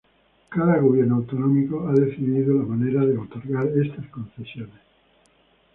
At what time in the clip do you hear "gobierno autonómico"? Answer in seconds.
0.79-1.87